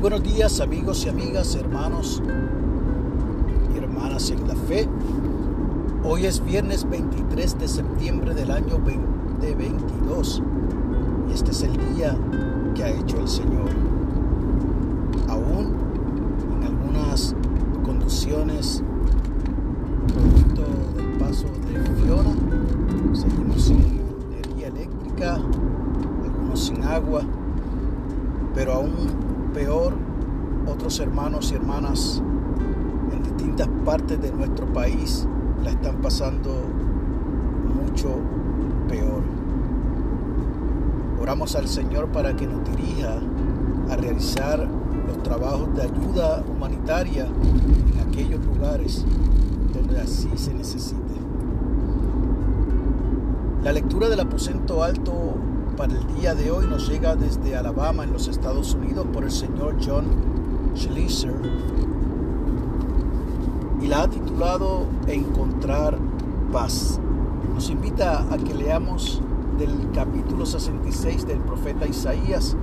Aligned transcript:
buenos 0.00 0.22
días 0.22 0.60
amigos 0.60 1.04
y 1.04 1.10
amigas, 1.10 1.54
hermanos 1.56 2.22
y 3.74 3.76
hermanas 3.76 4.30
en 4.30 4.48
la 4.48 4.54
fe. 4.54 4.88
Hoy 6.02 6.24
es 6.24 6.42
viernes 6.42 6.88
23 6.88 7.58
de 7.58 7.68
septiembre 7.68 8.34
del 8.34 8.50
año 8.50 8.78
2022 8.78 10.42
y 11.28 11.32
este 11.34 11.50
es 11.50 11.62
el 11.64 11.94
día 11.94 12.16
que 12.74 12.82
ha 12.82 12.88
hecho 12.88 13.20
el 13.20 13.28
Señor. 13.28 13.68
Aún 15.28 15.76
en 16.56 16.64
algunas 16.64 17.36
condiciones, 17.84 18.82
producto 20.06 20.62
del 20.96 21.18
paso 21.18 21.44
de 21.44 21.78
Fiona, 22.02 22.34
seguimos 23.12 23.62
sin 23.62 24.00
energía 24.32 24.68
eléctrica, 24.68 25.34
algunos 26.24 26.64
sin 26.64 26.82
agua, 26.84 27.22
pero 28.54 28.72
aún 28.72 29.39
peor 29.52 29.94
otros 30.66 31.00
hermanos 31.00 31.50
y 31.52 31.56
hermanas 31.56 32.22
en 33.12 33.22
distintas 33.22 33.68
partes 33.84 34.20
de 34.20 34.30
nuestro 34.30 34.66
país 34.72 35.26
la 35.64 35.70
están 35.70 35.96
pasando 35.96 36.50
mucho 37.74 38.08
peor. 38.88 39.22
Oramos 41.20 41.54
al 41.56 41.68
Señor 41.68 42.08
para 42.08 42.34
que 42.34 42.46
nos 42.46 42.64
dirija 42.64 43.18
a 43.90 43.96
realizar 43.96 44.66
los 45.06 45.22
trabajos 45.22 45.74
de 45.74 45.82
ayuda 45.82 46.42
humanitaria 46.48 47.26
en 47.26 48.08
aquellos 48.08 48.44
lugares 48.44 49.04
donde 49.74 50.00
así 50.00 50.30
se 50.36 50.54
necesite. 50.54 50.96
La 53.62 53.72
lectura 53.72 54.08
del 54.08 54.20
aposento 54.20 54.82
alto 54.82 55.34
para 55.80 55.94
el 55.94 56.06
día 56.20 56.34
de 56.34 56.50
hoy 56.50 56.66
nos 56.66 56.90
llega 56.90 57.16
desde 57.16 57.56
Alabama, 57.56 58.04
en 58.04 58.12
los 58.12 58.28
Estados 58.28 58.74
Unidos, 58.74 59.06
por 59.14 59.24
el 59.24 59.30
señor 59.30 59.76
John 59.82 60.04
Schleicher 60.76 61.32
y 63.80 63.86
la 63.86 64.02
ha 64.02 64.10
titulado 64.10 64.84
Encontrar 65.06 65.96
paz. 66.52 67.00
Nos 67.54 67.70
invita 67.70 68.30
a 68.30 68.36
que 68.36 68.52
leamos 68.52 69.22
del 69.56 69.70
capítulo 69.94 70.44
66 70.44 71.26
del 71.26 71.38
profeta 71.38 71.86
Isaías, 71.86 72.58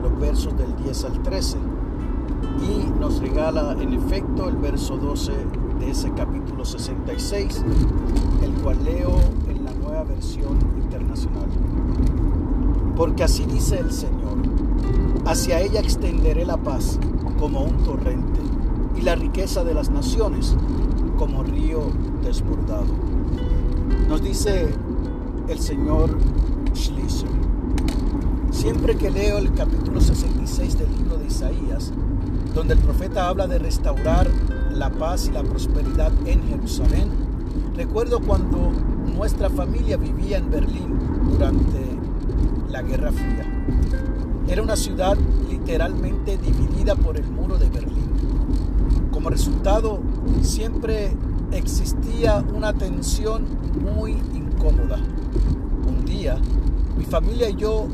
los 0.00 0.20
versos 0.20 0.56
del 0.56 0.76
10 0.76 1.04
al 1.04 1.20
13, 1.24 1.58
y 2.62 3.00
nos 3.00 3.18
regala 3.18 3.72
en 3.72 3.94
efecto 3.94 4.48
el 4.48 4.56
verso 4.58 4.98
12 4.98 5.32
de 5.80 5.90
ese 5.90 6.12
capítulo 6.12 6.64
66, 6.64 7.64
el 8.44 8.52
cual 8.62 8.84
leo 8.84 9.18
en 9.48 9.64
la 9.64 9.72
nueva 9.72 10.04
versión 10.04 10.58
internacional. 10.80 11.67
Porque 12.98 13.22
así 13.22 13.44
dice 13.44 13.78
el 13.78 13.92
Señor, 13.92 14.38
hacia 15.24 15.60
ella 15.60 15.78
extenderé 15.78 16.44
la 16.44 16.56
paz 16.56 16.98
como 17.38 17.62
un 17.62 17.76
torrente 17.84 18.40
y 18.96 19.02
la 19.02 19.14
riqueza 19.14 19.62
de 19.62 19.72
las 19.72 19.88
naciones 19.88 20.56
como 21.16 21.44
río 21.44 21.92
desbordado. 22.24 22.86
Nos 24.08 24.20
dice 24.20 24.74
el 25.46 25.60
Señor 25.60 26.18
Schleicher. 26.74 27.28
Siempre 28.50 28.96
que 28.96 29.12
leo 29.12 29.38
el 29.38 29.54
capítulo 29.54 30.00
66 30.00 30.76
del 30.76 30.90
libro 30.98 31.18
de 31.18 31.26
Isaías, 31.26 31.92
donde 32.52 32.74
el 32.74 32.80
profeta 32.80 33.28
habla 33.28 33.46
de 33.46 33.60
restaurar 33.60 34.28
la 34.72 34.90
paz 34.90 35.28
y 35.28 35.30
la 35.30 35.44
prosperidad 35.44 36.10
en 36.24 36.42
Jerusalén, 36.48 37.10
recuerdo 37.76 38.18
cuando 38.18 38.72
nuestra 39.14 39.48
familia 39.50 39.96
vivía 39.96 40.38
en 40.38 40.50
Berlín 40.50 40.98
durante 41.30 41.97
la 42.70 42.82
Guerra 42.82 43.12
Fría. 43.12 43.44
Era 44.48 44.62
una 44.62 44.76
ciudad 44.76 45.16
literalmente 45.48 46.38
dividida 46.38 46.94
por 46.94 47.16
el 47.16 47.28
muro 47.28 47.58
de 47.58 47.68
Berlín. 47.68 48.08
Como 49.10 49.30
resultado, 49.30 50.00
siempre 50.42 51.12
existía 51.52 52.44
una 52.54 52.72
tensión 52.72 53.46
muy 53.80 54.12
incómoda. 54.34 54.98
Un 55.86 56.04
día, 56.04 56.38
mi 56.96 57.04
familia 57.04 57.50
y 57.50 57.56
yo 57.56 57.86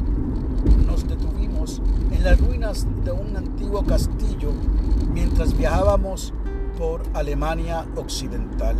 nos 0.87 1.07
detuvimos 1.07 1.81
en 2.11 2.25
las 2.25 2.41
ruinas 2.41 2.87
de 3.05 3.13
un 3.13 3.37
antiguo 3.37 3.84
castillo 3.84 4.53
mientras 5.13 5.57
viajábamos 5.57 6.33
por 6.79 7.03
Alemania 7.15 7.87
Occidental. 7.97 8.77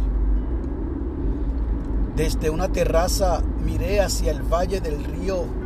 Desde 2.16 2.50
una 2.50 2.69
terraza 2.69 3.43
miré 3.65 4.00
hacia 4.00 4.31
el 4.31 4.43
valle 4.43 4.81
del 4.81 5.03
río 5.04 5.63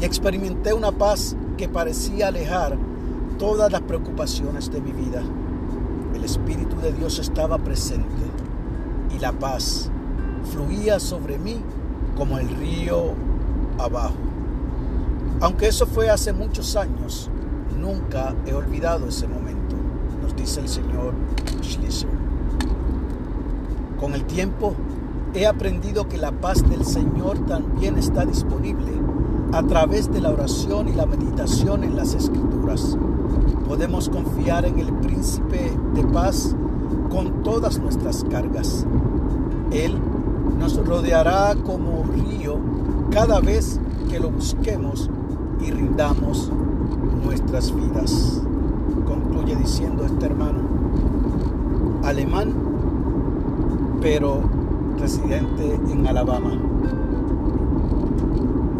y 0.00 0.04
experimenté 0.04 0.72
una 0.72 0.92
paz 0.92 1.36
que 1.56 1.68
parecía 1.68 2.28
alejar 2.28 2.76
todas 3.38 3.70
las 3.70 3.80
preocupaciones 3.82 4.70
de 4.70 4.80
mi 4.80 4.92
vida. 4.92 5.22
El 6.14 6.24
Espíritu 6.24 6.76
de 6.80 6.92
Dios 6.92 7.18
estaba 7.18 7.58
presente 7.58 8.04
y 9.14 9.18
la 9.18 9.32
paz 9.32 9.90
fluía 10.52 10.98
sobre 10.98 11.38
mí 11.38 11.60
como 12.16 12.38
el 12.38 12.48
río 12.48 13.14
abajo. 13.78 14.14
Aunque 15.40 15.68
eso 15.68 15.86
fue 15.86 16.10
hace 16.10 16.32
muchos 16.32 16.74
años, 16.76 17.30
nunca 17.78 18.34
he 18.46 18.52
olvidado 18.52 19.08
ese 19.08 19.28
momento, 19.28 19.76
nos 20.22 20.34
dice 20.34 20.60
el 20.60 20.68
señor 20.68 21.14
Schlisser. 21.62 22.10
Con 24.00 24.14
el 24.14 24.24
tiempo, 24.24 24.74
he 25.34 25.46
aprendido 25.46 26.08
que 26.08 26.18
la 26.18 26.32
paz 26.32 26.68
del 26.68 26.84
Señor 26.84 27.38
también 27.46 27.98
está 27.98 28.24
disponible 28.24 28.92
a 29.52 29.62
través 29.62 30.10
de 30.12 30.20
la 30.20 30.30
oración 30.30 30.88
y 30.88 30.92
la 30.92 31.06
meditación 31.06 31.84
en 31.84 31.96
las 31.96 32.14
escrituras. 32.14 32.96
Podemos 33.66 34.08
confiar 34.08 34.64
en 34.64 34.78
el 34.78 34.92
príncipe 34.94 35.72
de 35.94 36.04
paz 36.04 36.54
con 37.10 37.42
todas 37.42 37.78
nuestras 37.78 38.24
cargas. 38.24 38.86
Él 39.70 39.98
nos 40.58 40.76
rodeará 40.84 41.54
como 41.64 42.04
río 42.04 42.58
cada 43.10 43.40
vez 43.40 43.80
que 44.10 44.20
lo 44.20 44.30
busquemos 44.30 45.10
y 45.60 45.70
rindamos 45.70 46.50
nuestras 47.24 47.74
vidas. 47.74 48.42
Concluye 49.06 49.56
diciendo 49.56 50.04
este 50.04 50.26
hermano, 50.26 50.60
alemán, 52.04 52.54
pero 54.00 54.42
residente 54.98 55.78
en 55.90 56.06
Alabama. 56.06 56.52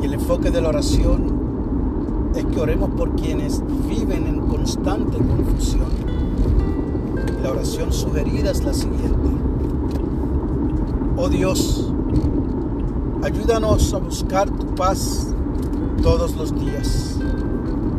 Y 0.03 0.06
el 0.06 0.15
enfoque 0.15 0.51
de 0.51 0.61
la 0.61 0.69
oración 0.69 2.31
es 2.34 2.45
que 2.45 2.61
oremos 2.61 2.91
por 2.91 3.15
quienes 3.17 3.62
viven 3.89 4.27
en 4.27 4.41
constante 4.47 5.19
confusión. 5.19 5.89
La 7.43 7.51
oración 7.51 7.93
sugerida 7.93 8.51
es 8.51 8.65
la 8.65 8.75
siguiente. 8.75 9.28
Oh 11.17 11.28
Dios, 11.28 11.93
ayúdanos 13.23 13.93
a 13.95 13.99
buscar 13.99 14.49
tu 14.51 14.67
paz 14.75 15.34
todos 16.03 16.37
los 16.37 16.55
días, 16.55 17.19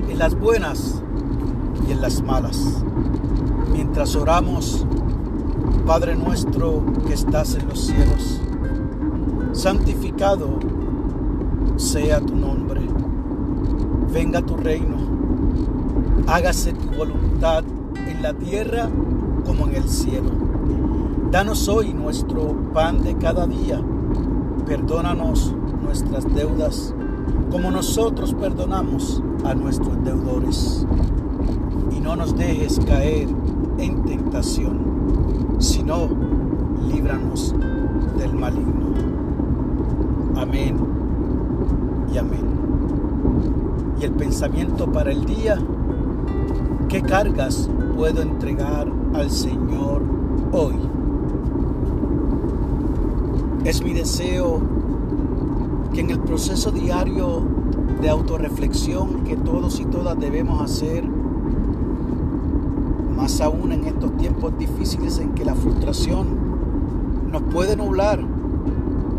en 0.09 0.18
las 0.18 0.40
buenas 0.40 1.02
y 1.88 1.91
en 1.91 2.02
las 2.02 2.22
malas. 2.22 2.84
Mientras 3.74 4.16
oramos, 4.16 4.85
Padre 5.89 6.16
nuestro 6.16 6.83
que 7.07 7.16
estás 7.16 7.55
en 7.55 7.67
los 7.67 7.88
cielos, 7.88 8.39
santificado 9.53 10.59
sea 11.77 12.22
tu 12.22 12.35
nombre, 12.35 12.81
venga 14.13 14.39
tu 14.44 14.55
reino, 14.55 14.97
hágase 16.28 16.73
tu 16.73 16.95
voluntad 16.95 17.63
en 18.07 18.22
la 18.22 18.35
tierra 18.35 18.88
como 19.47 19.66
en 19.66 19.78
el 19.78 19.89
cielo. 19.89 20.29
Danos 21.31 21.67
hoy 21.67 21.91
nuestro 21.91 22.55
pan 22.72 23.02
de 23.02 23.16
cada 23.16 23.47
día, 23.47 23.81
perdónanos 24.67 25.55
nuestras 25.81 26.31
deudas 26.35 26.93
como 27.49 27.72
nosotros 27.72 28.35
perdonamos 28.35 29.23
a 29.43 29.55
nuestros 29.55 30.03
deudores. 30.03 30.85
Y 31.97 31.99
no 31.99 32.16
nos 32.16 32.37
dejes 32.37 32.79
caer 32.85 33.28
en 33.79 34.03
tentación 34.03 34.98
sino 35.59 36.09
líbranos 36.88 37.53
del 38.17 38.34
maligno. 38.34 38.94
Amén 40.35 40.78
y 42.14 42.17
amén. 42.17 42.47
Y 44.00 44.06
el 44.06 44.14
pensamiento 44.14 44.91
para 44.91 45.11
el 45.11 45.26
día, 45.26 45.58
¿qué 46.88 47.02
cargas 47.02 47.70
puedo 47.96 48.22
entregar 48.22 48.88
al 49.14 49.29
Señor 49.29 50.02
hoy? 50.53 50.76
Es 53.66 53.84
mi 53.84 53.94
deseo 53.94 54.62
que 55.94 56.00
en 56.00 56.12
el 56.12 56.20
proceso 56.20 56.72
diario 56.72 57.44
de 58.02 58.09
autorreflexión 58.09 59.26
que 59.26 59.35
todos 59.35 59.82
y 59.82 59.85
todas 59.85 60.17
debemos 60.17 60.62
hacer, 60.62 61.03
aún 63.40 63.72
en 63.72 63.85
estos 63.85 64.17
tiempos 64.17 64.58
difíciles 64.58 65.20
en 65.20 65.34
que 65.34 65.46
la 65.46 65.53
frustración 65.53 66.28
nos 67.31 67.43
puede 67.43 67.76
nublar, 67.76 68.20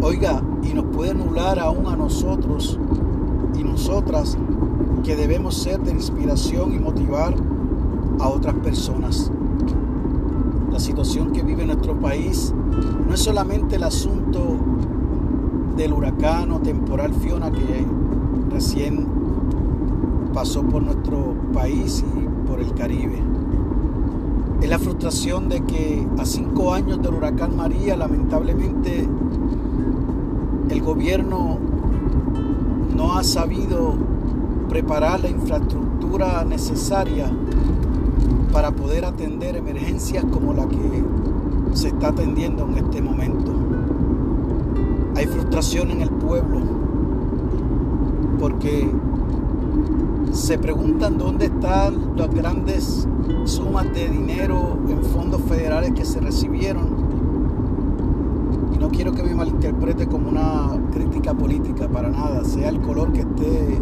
oiga, 0.03 0.43
y 0.62 0.75
nos 0.75 0.87
puede 0.87 1.15
nublar 1.15 1.59
aún 1.59 1.87
a 1.87 1.97
nosotros 1.97 2.79
y 3.59 3.62
nosotras 3.62 4.37
que 5.05 5.17
debemos 5.17 5.55
ser 5.55 5.81
de 5.81 5.93
inspiración 5.93 6.75
y 6.75 6.79
motivar 6.79 7.35
a 8.19 8.29
otras 8.29 8.55
personas. 8.57 9.31
La 10.73 10.81
situación 10.81 11.33
que 11.33 11.43
vive 11.43 11.65
nuestro 11.65 11.99
país 11.99 12.53
no 13.07 13.15
es 13.15 13.21
solamente 13.21 13.77
el 13.77 13.85
asunto 13.85 14.57
del 15.77 15.93
huracán 15.93 16.51
o 16.51 16.59
temporal 16.59 17.15
Fiona 17.15 17.51
que 17.51 17.87
recién 18.51 19.07
pasó 20.35 20.62
por 20.62 20.83
nuestro 20.83 21.35
país 21.53 22.05
y 22.17 22.49
por 22.49 22.61
el 22.61 22.75
Caribe. 22.75 23.23
Es 24.62 24.69
la 24.69 24.79
frustración 24.79 25.49
de 25.49 25.62
que 25.62 26.07
a 26.19 26.25
cinco 26.27 26.75
años 26.75 27.01
del 27.03 27.15
huracán 27.15 27.57
María, 27.57 27.97
lamentablemente, 27.97 29.09
el 30.69 30.83
gobierno 30.83 31.59
no 32.95 33.17
ha 33.17 33.25
sabido 33.25 33.95
preparar 34.69 35.21
la 35.21 35.31
infraestructura 35.31 36.45
necesaria 36.45 37.31
para 38.53 38.71
poder 38.71 39.05
atender 39.07 39.57
emergencias 39.57 40.25
como 40.31 40.53
la 40.53 40.69
que 40.69 41.05
se 41.73 41.89
está 41.89 42.09
atendiendo 42.09 42.69
en 42.69 42.85
este 42.85 43.01
momento. 43.01 43.53
Hay 45.17 45.27
frustración 45.27 45.91
en 45.91 46.03
el 46.03 46.11
pueblo 46.11 46.61
porque 48.39 48.91
se 50.33 50.59
preguntan 50.59 51.19
dónde 51.19 51.47
están 51.47 52.17
las 52.17 52.33
grandes 52.33 53.07
sumas 53.45 53.93
de 53.93 54.09
dinero 54.09 54.79
en 54.89 55.03
fondos 55.03 55.41
federales 55.43 55.93
que 55.93 56.05
se 56.05 56.21
recibieron. 56.21 56.89
Y 58.75 58.79
no 58.79 58.89
quiero 58.91 59.13
que 59.13 59.23
me 59.23 59.35
malinterprete 59.35 60.07
como 60.07 60.29
una 60.29 60.71
crítica 60.93 61.35
política, 61.35 61.89
para 61.89 62.09
nada, 62.09 62.45
sea 62.45 62.69
el 62.69 62.81
color 62.81 63.13
que 63.13 63.21
esté 63.21 63.81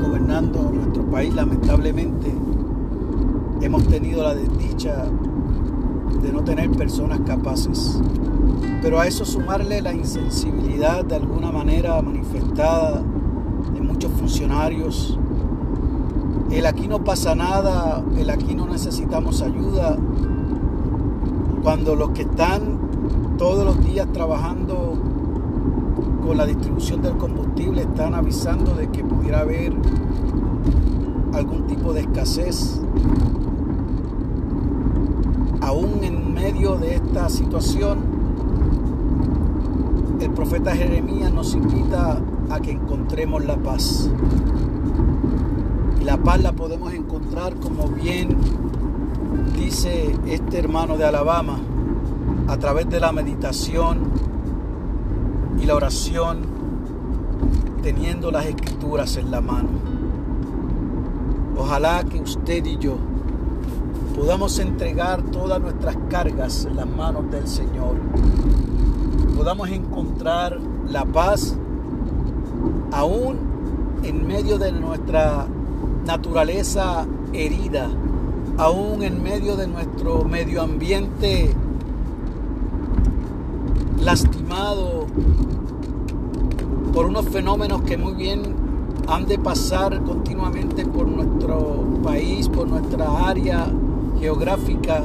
gobernando 0.00 0.70
nuestro 0.72 1.04
país, 1.04 1.34
lamentablemente 1.34 2.32
hemos 3.60 3.86
tenido 3.86 4.22
la 4.22 4.34
desdicha 4.34 5.06
de 6.22 6.32
no 6.32 6.42
tener 6.42 6.70
personas 6.70 7.20
capaces. 7.20 8.00
Pero 8.82 9.00
a 9.00 9.06
eso 9.06 9.24
sumarle 9.24 9.80
la 9.80 9.94
insensibilidad 9.94 11.04
de 11.04 11.16
alguna 11.16 11.50
manera 11.50 12.00
manifestada 12.02 13.02
muchos 13.94 14.10
funcionarios. 14.18 15.16
El 16.50 16.66
aquí 16.66 16.88
no 16.88 17.04
pasa 17.04 17.36
nada, 17.36 18.02
el 18.18 18.28
aquí 18.28 18.56
no 18.56 18.66
necesitamos 18.66 19.40
ayuda. 19.40 19.96
Cuando 21.62 21.94
los 21.94 22.10
que 22.10 22.22
están 22.22 23.36
todos 23.38 23.64
los 23.64 23.84
días 23.84 24.08
trabajando 24.12 24.94
con 26.26 26.36
la 26.36 26.44
distribución 26.44 27.02
del 27.02 27.16
combustible 27.16 27.82
están 27.82 28.14
avisando 28.14 28.74
de 28.74 28.88
que 28.88 29.04
pudiera 29.04 29.40
haber 29.40 29.72
algún 31.32 31.68
tipo 31.68 31.92
de 31.92 32.00
escasez. 32.00 32.80
Aún 35.60 36.02
en 36.02 36.34
medio 36.34 36.74
de 36.78 36.96
esta 36.96 37.28
situación, 37.28 37.98
el 40.20 40.30
profeta 40.30 40.74
Jeremías 40.74 41.32
nos 41.32 41.54
invita 41.54 42.20
a 42.50 42.60
que 42.60 42.72
encontremos 42.72 43.44
la 43.44 43.56
paz. 43.56 44.10
Y 46.00 46.04
la 46.04 46.16
paz 46.18 46.42
la 46.42 46.52
podemos 46.52 46.92
encontrar 46.92 47.54
como 47.56 47.88
bien 47.88 48.36
dice 49.56 50.14
este 50.26 50.58
hermano 50.58 50.96
de 50.96 51.04
Alabama, 51.04 51.58
a 52.48 52.56
través 52.58 52.88
de 52.88 53.00
la 53.00 53.12
meditación 53.12 54.00
y 55.60 55.66
la 55.66 55.74
oración, 55.74 56.42
teniendo 57.82 58.30
las 58.30 58.46
escrituras 58.46 59.16
en 59.16 59.30
la 59.30 59.40
mano. 59.40 59.68
Ojalá 61.56 62.04
que 62.04 62.20
usted 62.20 62.64
y 62.64 62.76
yo 62.78 62.96
podamos 64.14 64.58
entregar 64.58 65.22
todas 65.22 65.60
nuestras 65.60 65.96
cargas 66.08 66.66
en 66.66 66.76
las 66.76 66.86
manos 66.86 67.30
del 67.30 67.46
Señor. 67.48 67.96
Podamos 69.36 69.68
encontrar 69.70 70.58
la 70.88 71.04
paz 71.04 71.56
aún 72.94 73.36
en 74.04 74.26
medio 74.26 74.56
de 74.56 74.70
nuestra 74.70 75.46
naturaleza 76.06 77.06
herida, 77.32 77.88
aún 78.56 79.02
en 79.02 79.20
medio 79.22 79.56
de 79.56 79.66
nuestro 79.66 80.24
medio 80.24 80.62
ambiente 80.62 81.52
lastimado 84.00 85.06
por 86.92 87.06
unos 87.06 87.28
fenómenos 87.30 87.82
que 87.82 87.96
muy 87.96 88.14
bien 88.14 88.42
han 89.08 89.26
de 89.26 89.38
pasar 89.38 90.00
continuamente 90.04 90.86
por 90.86 91.08
nuestro 91.08 91.84
país, 92.04 92.48
por 92.48 92.68
nuestra 92.68 93.26
área 93.26 93.66
geográfica, 94.20 95.02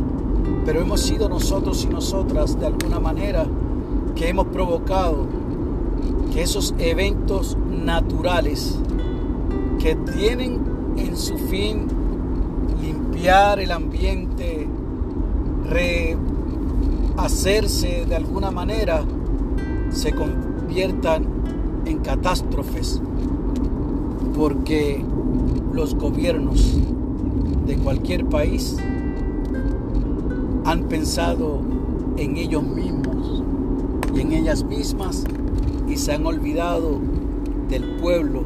pero 0.63 0.79
hemos 0.79 1.01
sido 1.01 1.27
nosotros 1.27 1.83
y 1.85 1.87
nosotras 1.87 2.59
de 2.59 2.67
alguna 2.67 2.99
manera 2.99 3.47
que 4.15 4.29
hemos 4.29 4.45
provocado 4.47 5.38
que 6.33 6.41
esos 6.43 6.73
eventos 6.77 7.57
naturales 7.69 8.77
que 9.79 9.95
tienen 9.95 10.59
en 10.97 11.15
su 11.17 11.37
fin 11.37 11.87
limpiar 12.81 13.59
el 13.59 13.71
ambiente, 13.71 14.67
rehacerse 17.15 18.05
de 18.07 18.15
alguna 18.15 18.51
manera, 18.51 19.03
se 19.89 20.11
conviertan 20.13 21.25
en 21.85 21.99
catástrofes, 21.99 23.01
porque 24.35 25.03
los 25.73 25.95
gobiernos 25.95 26.77
de 27.65 27.77
cualquier 27.77 28.25
país 28.25 28.77
han 30.65 30.83
pensado 30.83 31.61
en 32.17 32.37
ellos 32.37 32.63
mismos 32.63 33.43
y 34.13 34.21
en 34.21 34.33
ellas 34.33 34.63
mismas 34.63 35.23
y 35.89 35.97
se 35.97 36.13
han 36.13 36.25
olvidado 36.25 36.99
del 37.67 37.83
pueblo, 37.97 38.43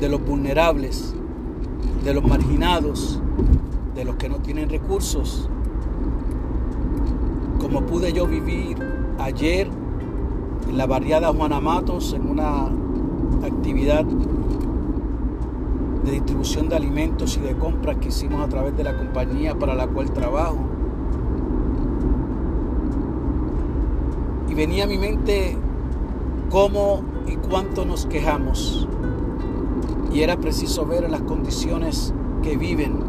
de 0.00 0.08
los 0.08 0.24
vulnerables, 0.24 1.14
de 2.04 2.14
los 2.14 2.24
marginados, 2.24 3.20
de 3.94 4.04
los 4.04 4.16
que 4.16 4.28
no 4.28 4.36
tienen 4.36 4.68
recursos. 4.68 5.48
Como 7.60 7.82
pude 7.82 8.12
yo 8.12 8.26
vivir 8.26 8.76
ayer 9.18 9.68
en 10.68 10.78
la 10.78 10.86
barriada 10.86 11.32
Juana 11.32 11.60
Matos 11.60 12.12
en 12.12 12.28
una 12.28 12.66
actividad 13.44 14.04
de 16.04 16.10
distribución 16.10 16.68
de 16.68 16.76
alimentos 16.76 17.36
y 17.36 17.40
de 17.40 17.54
compras 17.56 17.96
que 17.98 18.08
hicimos 18.08 18.40
a 18.42 18.48
través 18.48 18.76
de 18.76 18.84
la 18.84 18.96
compañía 18.96 19.56
para 19.56 19.74
la 19.74 19.88
cual 19.88 20.12
trabajo. 20.12 20.58
Y 24.48 24.54
venía 24.54 24.84
a 24.84 24.86
mi 24.86 24.98
mente 24.98 25.56
cómo 26.52 27.02
y 27.26 27.36
cuánto 27.36 27.86
nos 27.86 28.04
quejamos. 28.04 28.86
Y 30.12 30.20
era 30.20 30.36
preciso 30.36 30.84
ver 30.84 31.10
las 31.10 31.22
condiciones 31.22 32.12
que 32.42 32.58
viven 32.58 33.00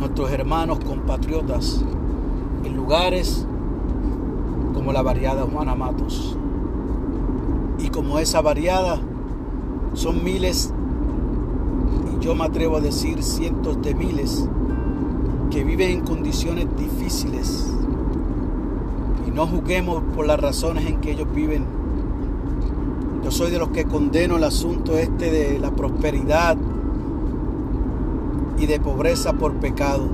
nuestros 0.00 0.30
hermanos 0.32 0.78
compatriotas 0.80 1.84
en 2.64 2.74
lugares 2.74 3.46
como 4.72 4.94
la 4.94 5.02
variada 5.02 5.42
Juana 5.42 5.74
Matos. 5.74 6.38
Y 7.78 7.90
como 7.90 8.18
esa 8.18 8.40
variada 8.40 8.98
son 9.92 10.24
miles, 10.24 10.72
y 12.16 12.24
yo 12.24 12.34
me 12.34 12.44
atrevo 12.44 12.78
a 12.78 12.80
decir 12.80 13.22
cientos 13.22 13.82
de 13.82 13.94
miles, 13.94 14.48
que 15.50 15.64
viven 15.64 15.90
en 15.90 16.00
condiciones 16.00 16.66
difíciles. 16.78 17.70
Y 19.26 19.30
no 19.32 19.46
juzguemos 19.46 20.02
por 20.16 20.26
las 20.26 20.40
razones 20.40 20.86
en 20.86 21.02
que 21.02 21.12
ellos 21.12 21.28
viven 21.34 21.78
yo 23.22 23.30
soy 23.30 23.50
de 23.50 23.58
los 23.58 23.70
que 23.70 23.84
condeno 23.84 24.36
el 24.36 24.44
asunto 24.44 24.96
este 24.96 25.30
de 25.30 25.58
la 25.58 25.70
prosperidad 25.70 26.56
y 28.58 28.66
de 28.66 28.80
pobreza 28.80 29.32
por 29.34 29.54
pecado. 29.54 30.08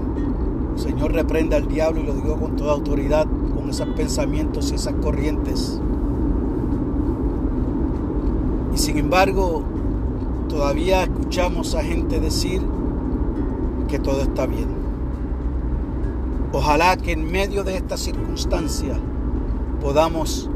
Señor 0.77 1.13
reprenda 1.13 1.57
al 1.57 1.69
diablo 1.69 2.01
y 2.01 2.05
lo 2.05 2.15
digo 2.15 2.37
con 2.37 2.57
toda 2.57 2.73
autoridad, 2.73 3.27
con 3.55 3.71
esos 3.71 3.89
pensamientos 3.89 4.73
y 4.73 4.75
esas 4.75 4.95
corrientes. 4.95 5.81
Y 8.75 8.79
sin 8.79 8.99
embargo, 8.99 9.63
todavía 10.49 11.05
escuchamos 11.05 11.75
a 11.75 11.83
gente 11.83 12.21
decir 12.21 12.63
que 13.89 13.99
todo 13.99 14.23
está 14.23 14.47
bien. 14.47 14.69
Ojalá 16.53 16.97
que 16.97 17.13
en 17.13 17.31
medio 17.31 17.65
de 17.65 17.77
esta 17.77 17.97
circunstancia 17.97 18.95
podamos 19.81 20.49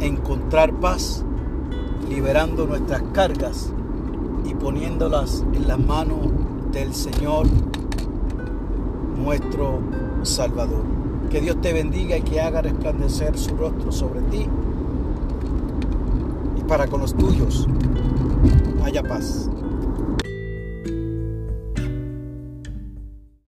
encontrar 0.00 0.72
paz 0.74 1.25
liberando 2.08 2.66
nuestras 2.66 3.02
cargas 3.12 3.70
y 4.44 4.54
poniéndolas 4.54 5.44
en 5.54 5.66
las 5.66 5.78
manos 5.78 6.18
del 6.72 6.94
Señor 6.94 7.46
nuestro 9.16 9.80
Salvador. 10.22 10.84
Que 11.30 11.40
Dios 11.40 11.60
te 11.60 11.72
bendiga 11.72 12.16
y 12.16 12.22
que 12.22 12.40
haga 12.40 12.62
resplandecer 12.62 13.36
su 13.38 13.56
rostro 13.56 13.90
sobre 13.90 14.20
ti 14.22 14.46
y 16.56 16.62
para 16.62 16.86
con 16.86 17.00
los 17.00 17.14
tuyos 17.14 17.66
haya 18.84 19.02
paz. 19.02 19.50